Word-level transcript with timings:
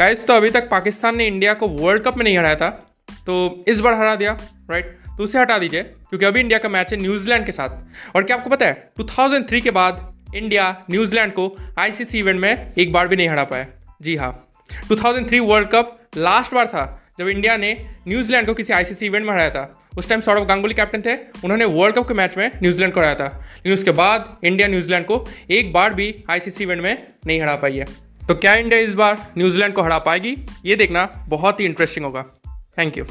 Guys 0.00 0.26
तो 0.26 0.34
अभी 0.34 0.50
तक 0.50 0.68
पाकिस्तान 0.68 1.16
ने 1.16 1.26
इंडिया 1.26 1.52
को 1.54 1.66
वर्ल्ड 1.68 2.02
कप 2.02 2.16
में 2.16 2.22
नहीं 2.24 2.36
हराया 2.38 2.56
था 2.56 2.68
तो 3.26 3.64
इस 3.68 3.80
बार 3.80 3.94
हरा 3.94 4.14
दिया 4.16 4.32
राइट 4.70 4.86
तो 5.16 5.24
उसे 5.24 5.38
हटा 5.38 5.58
दीजिए, 5.58 5.82
क्योंकि 5.82 6.26
अभी 6.26 6.40
इंडिया 6.40 6.58
का 6.58 6.68
मैच 6.68 6.92
है 6.92 6.98
न्यूजीलैंड 7.00 7.44
के 7.46 7.52
साथ। 7.52 8.16
और 8.16 8.24
क्या 8.24 8.36
आपको 8.36 8.50
पता 8.50 8.66
है 8.66 8.92
2003 8.98 9.60
के 9.60 9.70
बाद 9.70 10.34
इंडिया 10.34 10.70
न्यूजीलैंड 10.90 11.32
को 11.32 11.44
आईसीसी 11.78 12.18
इवेंट 12.18 12.40
में 12.40 12.72
एक 12.78 12.92
बार 12.92 13.08
भी 13.08 13.16
नहीं 13.16 13.28
हरा 13.28 13.44
पाया। 13.44 13.66
जी 14.02 14.16
हाँ 14.16 14.32
2003 14.88 15.40
वर्ल्ड 15.40 15.68
कप 15.68 15.96
लास्ट 16.16 16.54
बार 16.54 16.66
था, 16.66 17.02
जब 17.18 17.28
इंडिया 17.28 17.56
ने 17.56 17.76
न्यूजीलैंड 18.08 18.46
को 18.46 18.54
किसी 18.54 18.72
आईसीसी 18.72 19.06
इवेंट 19.06 19.24
में 19.26 19.32
हराया 19.32 19.50
था। 19.50 19.90
उस 19.98 20.08
टाइम 20.08 20.20
सौरभ 20.20 20.46
गांगुली 20.46 20.74
कैप्टन 20.74 21.02
थे, 21.02 21.16
उन्होंने 21.44 21.64
वर्ल्ड 21.66 21.96
कप 21.96 22.08
के 22.08 22.14
मैच 22.14 22.36
में 22.36 22.50
न्यूजीलैंड 22.56 22.92
को 22.94 23.00
हराया 23.00 23.14
था। 23.14 23.26
लेकिन 23.56 23.72
उसके 23.74 23.90
बाद 23.92 24.36
इंडिया 24.44 24.68
न्यूजीलैंड 24.68 25.06
को 25.06 25.26
एक 25.50 25.72
बार 25.72 25.94
भी 25.94 26.14
आईसीसी 26.30 26.64
इवेंट 26.64 26.82
में 26.82 26.96
नहीं 27.26 27.40
हरा 27.40 27.56
पाई 27.56 27.76
है। 27.76 28.09
तो 28.28 28.34
क्या 28.34 28.54
इंडिया 28.54 28.80
इस 28.80 28.94
बार 28.94 29.32
न्यूजीलैंड 29.38 29.74
को 29.74 29.82
हरा 29.82 29.98
पाएगी? 29.98 30.36
ये 30.64 30.76
देखना 30.76 31.26
बहुत 31.28 31.60
ही 31.60 31.64
इंटरेस्टिंग 31.64 32.06
होगा। 32.06 32.24
Thank 32.78 32.98
you 32.98 33.04